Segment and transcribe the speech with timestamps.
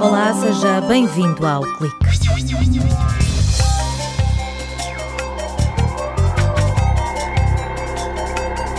[0.00, 1.96] Olá, seja bem-vindo ao Clique.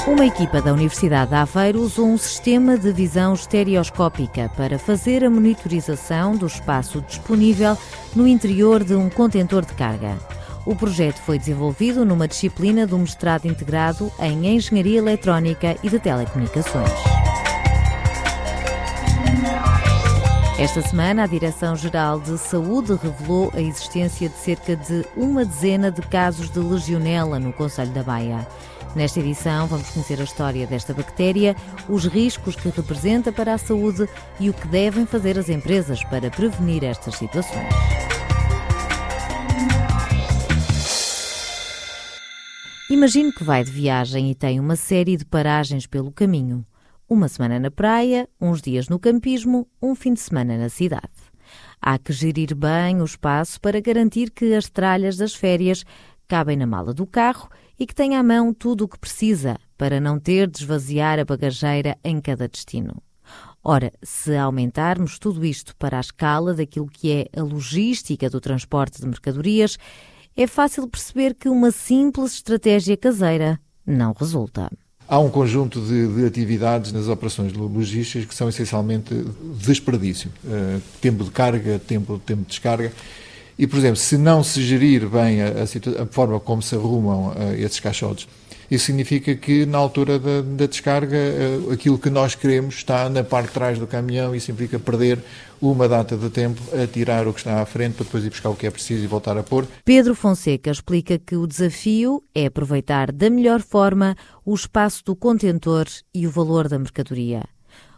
[0.08, 5.30] Uma equipa da Universidade de Aveiro usou um sistema de visão estereoscópica para fazer a
[5.30, 7.78] monitorização do espaço disponível
[8.16, 10.18] no interior de um contentor de carga.
[10.66, 17.25] O projeto foi desenvolvido numa disciplina do mestrado integrado em Engenharia Eletrónica e de Telecomunicações.
[20.58, 26.02] Esta semana, a Direção-Geral de Saúde revelou a existência de cerca de uma dezena de
[26.02, 28.48] casos de legionela no Conselho da Baia.
[28.96, 31.58] Nesta edição, vamos conhecer a história desta bactéria,
[31.90, 34.08] os riscos que representa para a saúde
[34.40, 37.76] e o que devem fazer as empresas para prevenir estas situações.
[42.90, 46.66] Imagine que vai de viagem e tem uma série de paragens pelo caminho.
[47.08, 51.14] Uma semana na praia, uns dias no campismo, um fim de semana na cidade.
[51.80, 55.86] Há que gerir bem o espaço para garantir que as tralhas das férias
[56.28, 57.48] cabem na mala do carro
[57.80, 61.26] e que tenha à mão tudo o que precisa para não ter de esvaziar a
[61.26, 63.00] bagageira em cada destino.
[63.64, 69.00] Ora, se aumentarmos tudo isto para a escala daquilo que é a logística do transporte
[69.00, 69.78] de mercadorias,
[70.36, 74.72] é fácil perceber que uma simples estratégia caseira não resulta.
[75.08, 79.14] Há um conjunto de, de, atividades nas operações logísticas que são essencialmente
[79.60, 80.32] desperdício.
[80.44, 82.92] Uh, tempo de carga, tempo, tempo de descarga.
[83.58, 87.30] E, por exemplo, se não se gerir bem a, a, a forma como se arrumam
[87.30, 88.28] uh, esses caixotes,
[88.70, 93.24] isso significa que na altura da, da descarga uh, aquilo que nós queremos está na
[93.24, 95.20] parte de trás do caminhão e isso implica perder
[95.62, 98.50] uma data de tempo a tirar o que está à frente para depois ir buscar
[98.50, 99.66] o que é preciso e voltar a pôr.
[99.84, 105.86] Pedro Fonseca explica que o desafio é aproveitar da melhor forma o espaço do contentor
[106.14, 107.55] e o valor da mercadoria.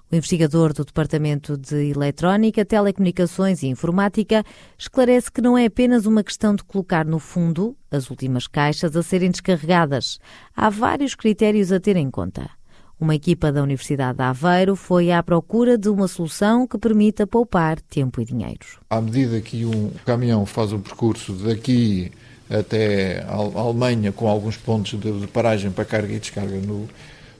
[0.09, 4.41] O investigador do Departamento de Eletrónica, Telecomunicações e Informática
[4.77, 9.03] esclarece que não é apenas uma questão de colocar no fundo as últimas caixas a
[9.03, 10.17] serem descarregadas.
[10.55, 12.49] Há vários critérios a ter em conta.
[12.97, 17.81] Uma equipa da Universidade de Aveiro foi à procura de uma solução que permita poupar
[17.81, 18.65] tempo e dinheiro.
[18.89, 22.13] À medida que um caminhão faz o percurso daqui
[22.49, 26.87] até a Alemanha, com alguns pontos de paragem para carga e descarga no,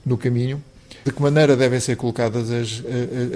[0.04, 0.62] no caminho,
[1.04, 2.82] de que maneira devem ser colocadas as,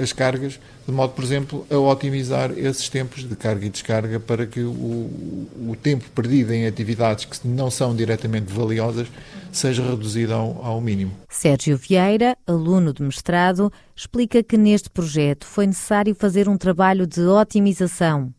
[0.00, 4.46] as, cargas, de modo, por exemplo, a otimizar esses tempos de carga e descarga para
[4.46, 9.08] que o, o tempo perdido em atividades que não são diretamente valiosas
[9.50, 11.12] seja reduzido ao, ao mínimo.
[11.28, 17.22] Sérgio Vieira, aluno de mestrado, explica que neste projeto foi necessário fazer um trabalho de
[17.22, 18.32] otimização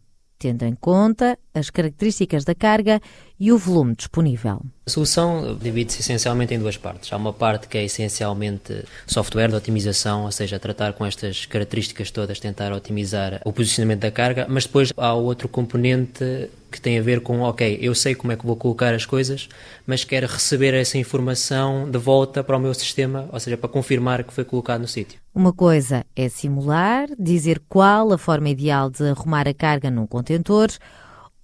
[0.44, 3.00] tendo em conta as características da carga
[3.40, 4.62] e o volume disponível.
[4.86, 7.12] A solução divide-se essencialmente em duas partes.
[7.12, 12.12] Há uma parte que é essencialmente software de otimização, ou seja, tratar com estas características
[12.12, 17.02] todas, tentar otimizar o posicionamento da carga, mas depois há outro componente que tem a
[17.02, 19.48] ver com, ok, eu sei como é que vou colocar as coisas,
[19.86, 24.24] mas quero receber essa informação de volta para o meu sistema, ou seja, para confirmar
[24.24, 25.20] que foi colocado no sítio.
[25.36, 30.70] Uma coisa é simular, dizer qual a forma ideal de arrumar a carga num contentor,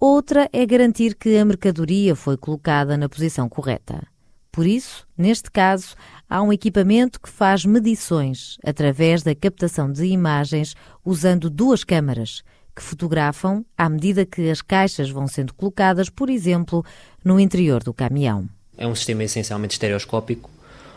[0.00, 4.02] outra é garantir que a mercadoria foi colocada na posição correta.
[4.50, 5.94] Por isso, neste caso,
[6.28, 10.74] há um equipamento que faz medições através da captação de imagens
[11.04, 12.42] usando duas câmaras
[12.74, 16.84] que fotografam à medida que as caixas vão sendo colocadas, por exemplo,
[17.24, 18.48] no interior do caminhão.
[18.76, 20.50] É um sistema essencialmente estereoscópico,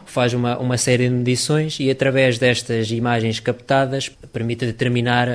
[0.05, 5.31] faz uma, uma série de medições e, através destas imagens captadas, permite determinar uh,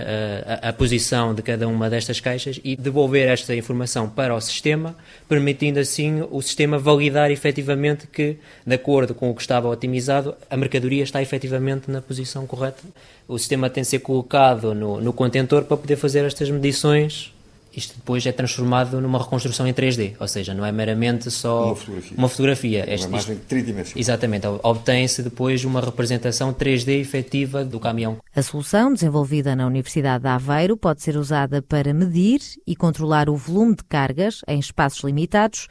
[0.63, 4.97] a, a, posição de cada uma destas caixas e devolver esta informação para o sistema,
[5.29, 8.37] permitindo assim o sistema validar efetivamente que,
[8.67, 12.83] de acordo com o que estava otimizado, a mercadoria está efetivamente na posição correta.
[13.27, 17.33] O sistema tem de ser colocado no, no contentor para poder fazer estas medições
[17.79, 21.77] isto depois é transformado numa reconstrução em 3D, ou seja, não é meramente só uma
[21.77, 22.19] fotografia.
[22.19, 22.85] Uma, fotografia.
[22.85, 24.01] uma este, imagem tridimensional.
[24.01, 28.19] Exatamente, obtém-se depois uma representação 3D efetiva do caminhão.
[28.35, 33.37] A solução, desenvolvida na Universidade de Aveiro, pode ser usada para medir e controlar o
[33.37, 35.69] volume de cargas em espaços limitados,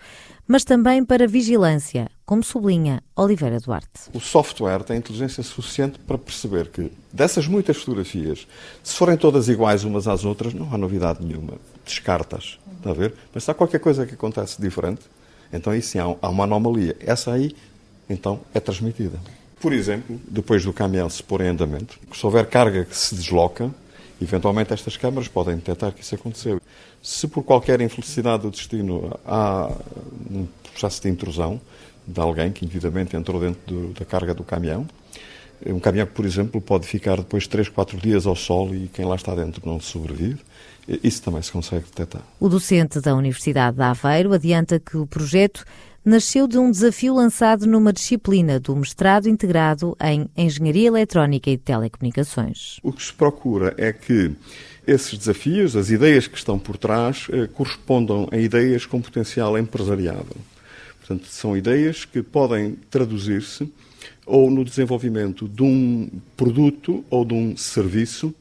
[0.48, 4.10] mas também para vigilância, como sublinha Oliveira Duarte.
[4.14, 8.48] O software tem inteligência suficiente para perceber que dessas muitas fotografias,
[8.82, 11.56] se forem todas iguais umas às outras, não há novidade nenhuma.
[11.88, 13.14] Descartas, está a ver?
[13.34, 15.02] Mas se há qualquer coisa que acontece diferente,
[15.52, 16.96] então aí sim há uma anomalia.
[17.00, 17.56] Essa aí,
[18.10, 19.18] então, é transmitida.
[19.60, 23.72] Por exemplo, depois do caminhão se pôr em andamento, se houver carga que se desloca,
[24.22, 26.62] eventualmente estas câmaras podem detectar que isso aconteceu.
[27.02, 29.72] Se por qualquer infelicidade do destino há
[30.30, 31.60] um processo de intrusão
[32.06, 34.88] de alguém que indevidamente entrou dentro do, da carga do caminhão,
[35.66, 39.06] Um caminhão que, por exemplo, pode ficar depois 3, 4 dias ao sol e quem
[39.06, 40.40] lá está dentro não sobrevive.
[41.04, 42.22] Isso também se consegue detectar.
[42.40, 45.66] O docente da Universidade de Aveiro adianta que o projeto
[46.06, 52.80] nasceu de um desafio lançado numa disciplina do mestrado integrado em Engenharia Eletrónica e Telecomunicações.
[52.82, 54.34] O que se procura é que
[54.88, 60.38] esses desafios, as ideias que estão por trás, eh, correspondam a ideias com potencial empresariável.
[61.08, 63.72] Portanto, são ideias que podem traduzir-se
[64.26, 68.36] ou no desenvolvimento de um produto ou de um serviço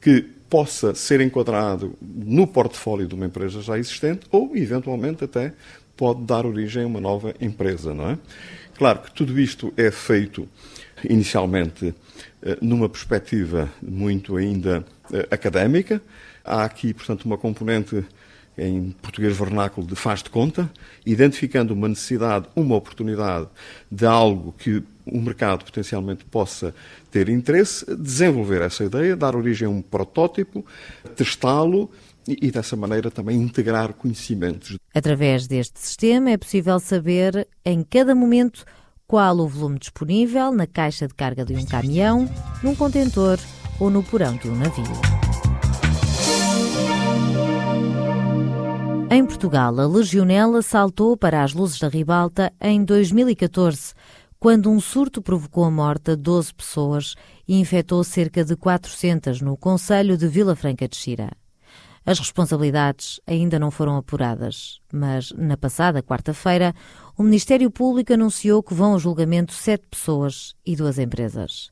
[0.00, 5.52] que possa ser enquadrado no portfólio de uma empresa já existente ou, eventualmente, até
[5.94, 8.18] pode dar origem a uma nova empresa, não é?
[8.78, 10.48] Claro que tudo isto é feito
[11.04, 11.94] inicialmente
[12.42, 16.00] eh, numa perspectiva muito ainda eh, académica.
[16.42, 18.02] Há aqui, portanto, uma componente
[18.58, 20.70] em português vernáculo de faz de conta,
[21.04, 23.48] identificando uma necessidade, uma oportunidade
[23.90, 26.74] de algo que o mercado potencialmente possa
[27.10, 30.64] ter interesse, desenvolver essa ideia, dar origem a um protótipo,
[31.14, 31.90] testá-lo
[32.26, 34.76] e, dessa maneira também integrar conhecimentos.
[34.94, 38.64] Através deste sistema é possível saber em cada momento
[39.06, 42.28] qual o volume disponível na caixa de carga de um caminhão,
[42.62, 43.38] num contentor
[43.78, 45.25] ou no porão de um navio.
[49.08, 53.94] Em Portugal, a legionela saltou para as luzes da ribalta em 2014,
[54.38, 57.14] quando um surto provocou a morte de 12 pessoas
[57.46, 61.30] e infectou cerca de 400 no Conselho de Vila Franca de Xira.
[62.04, 66.74] As responsabilidades ainda não foram apuradas, mas na passada quarta-feira,
[67.16, 71.70] o Ministério Público anunciou que vão ao julgamento sete pessoas e duas empresas.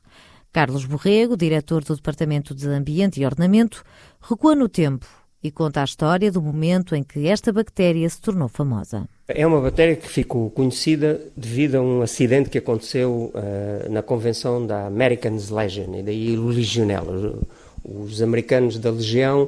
[0.53, 3.83] Carlos Borrego, diretor do Departamento de Ambiente e Ordenamento,
[4.21, 8.47] recua no tempo e conta a história do momento em que esta bactéria se tornou
[8.47, 9.07] famosa.
[9.27, 14.65] É uma bactéria que ficou conhecida devido a um acidente que aconteceu uh, na convenção
[14.65, 17.37] da Americans Legion, e daí Legionella.
[17.83, 19.47] Os americanos da Legião,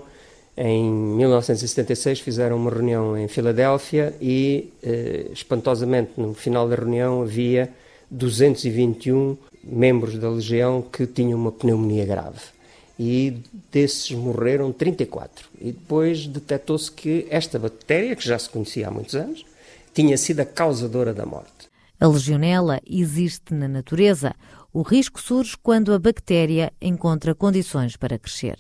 [0.56, 7.72] em 1976, fizeram uma reunião em Filadélfia e, uh, espantosamente, no final da reunião havia
[8.12, 12.57] 221 membros da Legião que tinham uma pneumonia grave
[13.00, 13.42] e
[13.72, 15.48] desses morreram 34.
[15.60, 19.46] E depois detectou-se que esta bactéria, que já se conhecia há muitos anos,
[19.94, 21.68] tinha sido a causadora da morte.
[22.00, 24.36] A legionela existe na natureza.
[24.72, 28.58] O risco surge quando a bactéria encontra condições para crescer.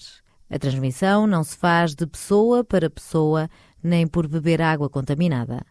[0.49, 3.49] A transmissão não se faz de pessoa para pessoa,
[3.83, 5.63] nem por beber água contaminada.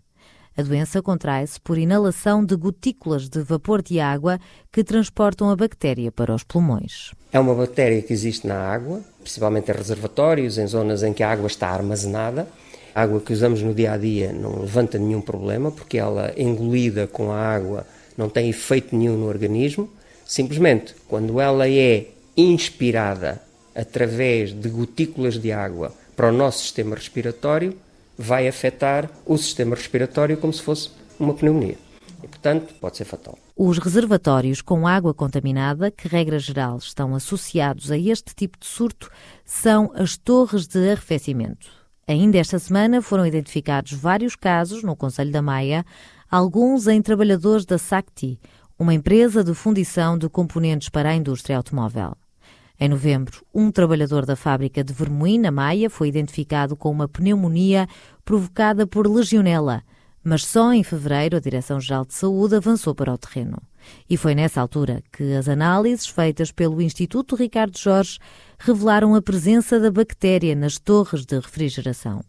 [0.59, 4.41] A doença contrai-se por inalação de gotículas de vapor de água
[4.73, 7.13] que transportam a bactéria para os pulmões.
[7.31, 11.31] É uma bactéria que existe na água, principalmente em reservatórios, em zonas em que a
[11.31, 12.49] água está armazenada.
[12.95, 17.07] A água que usamos no dia a dia não levanta nenhum problema, porque ela, engolida
[17.07, 17.87] com a água,
[18.17, 19.91] não tem efeito nenhum no organismo.
[20.25, 23.43] Simplesmente, quando ela é inspirada
[23.75, 27.77] através de gotículas de água para o nosso sistema respiratório,
[28.17, 31.77] vai afetar o sistema respiratório como se fosse uma pneumonia.
[32.23, 33.39] E, portanto, pode ser fatal.
[33.55, 39.11] Os reservatórios com água contaminada, que regra geral estão associados a este tipo de surto,
[39.45, 41.69] são as torres de arrefecimento.
[42.09, 45.85] Ainda esta semana foram identificados vários casos no Conselho da Maia,
[46.31, 48.39] alguns em trabalhadores da SACTI,
[48.79, 52.17] uma empresa de fundição de componentes para a indústria automóvel.
[52.79, 57.89] Em novembro, um trabalhador da fábrica de Vermoim, na Maia, foi identificado com uma pneumonia
[58.23, 59.83] provocada por legionela,
[60.23, 63.63] mas só em fevereiro a Direção-Geral de Saúde avançou para o terreno.
[64.11, 68.19] E foi nessa altura que as análises feitas pelo Instituto Ricardo Jorge
[68.59, 72.21] revelaram a presença da bactéria nas torres de refrigeração.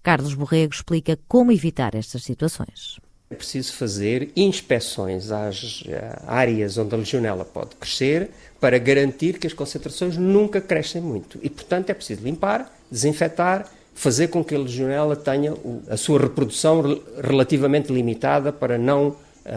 [0.00, 3.00] Carlos Borrego explica como evitar estas situações.
[3.32, 8.28] É preciso fazer inspeções às eh, áreas onde a legionela pode crescer
[8.60, 11.38] para garantir que as concentrações nunca crescem muito.
[11.42, 15.54] E, portanto, é preciso limpar, desinfetar, fazer com que a legionela tenha
[15.88, 19.16] a sua reprodução relativamente limitada para não uh,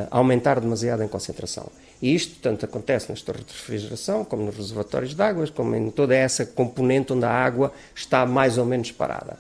[0.09, 1.69] aumentar demasiado em concentração.
[2.01, 5.91] E isto tanto acontece nas torres de refrigeração, como nos reservatórios de águas, como em
[5.91, 9.37] toda essa componente onde a água está mais ou menos parada.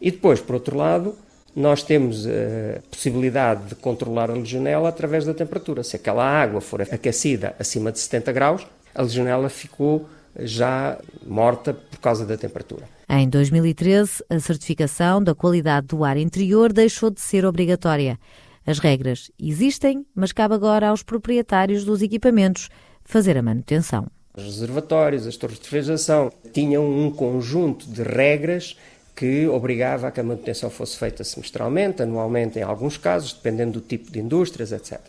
[0.00, 1.16] E depois, por outro lado,
[1.58, 5.82] nós temos a eh, possibilidade de controlar a legionela através da temperatura.
[5.82, 10.96] Se aquela água for aquecida acima de 70 graus, a legionela ficou já
[11.26, 12.84] morta por causa da temperatura.
[13.08, 18.20] Em 2013, a certificação da qualidade do ar interior deixou de ser obrigatória.
[18.64, 22.68] As regras existem, mas cabe agora aos proprietários dos equipamentos
[23.02, 24.06] fazer a manutenção.
[24.36, 28.76] Os reservatórios, as torres de refrigeração tinham um conjunto de regras
[29.18, 33.80] que obrigava a que a manutenção fosse feita semestralmente, anualmente em alguns casos, dependendo do
[33.80, 35.00] tipo de indústrias, etc.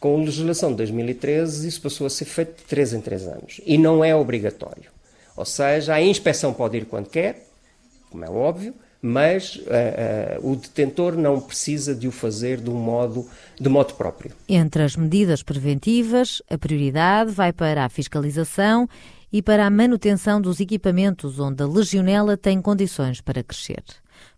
[0.00, 3.60] Com a legislação de 2013, isso passou a ser feito de 3 em 3 anos.
[3.64, 4.90] E não é obrigatório.
[5.36, 7.46] Ou seja, a inspeção pode ir quando quer,
[8.10, 12.74] como é óbvio, mas uh, uh, o detentor não precisa de o fazer de um
[12.74, 13.28] modo,
[13.60, 14.32] de modo próprio.
[14.48, 18.88] Entre as medidas preventivas, a prioridade vai para a fiscalização
[19.36, 23.84] e para a manutenção dos equipamentos onde a legionela tem condições para crescer.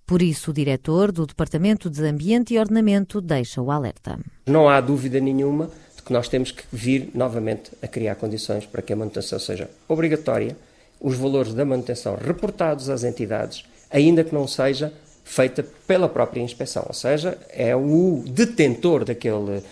[0.05, 4.19] Por isso, o diretor do Departamento de Ambiente e Ordenamento deixa o alerta.
[4.45, 8.83] Não há dúvida nenhuma de que nós temos que vir novamente a criar condições para
[8.83, 10.57] que a manutenção seja obrigatória,
[11.01, 16.85] os valores da manutenção reportados às entidades ainda que não seja feita pela própria inspeção,
[16.89, 19.63] ou seja, é o detentor daquele uh,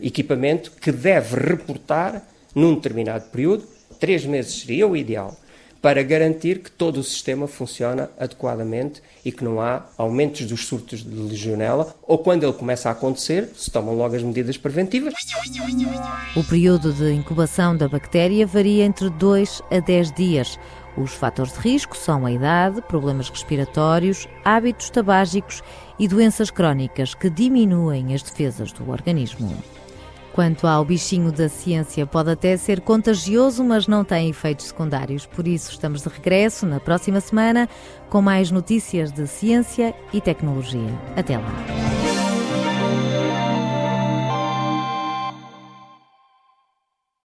[0.00, 2.22] equipamento que deve reportar
[2.54, 3.66] num determinado período,
[4.00, 5.36] três meses seria o ideal,
[5.82, 11.02] para garantir que todo o sistema funciona adequadamente e que não há aumentos dos surtos
[11.02, 15.14] de legionela ou quando ele começa a acontecer, se tomam logo as medidas preventivas.
[16.36, 20.58] O período de incubação da bactéria varia entre 2 a 10 dias.
[20.96, 25.62] Os fatores de risco são a idade, problemas respiratórios, hábitos tabágicos
[25.98, 29.56] e doenças crónicas que diminuem as defesas do organismo.
[30.32, 35.26] Quanto ao bichinho da ciência, pode até ser contagioso, mas não tem efeitos secundários.
[35.26, 37.68] Por isso, estamos de regresso na próxima semana
[38.08, 40.90] com mais notícias de ciência e tecnologia.
[41.16, 41.99] Até lá!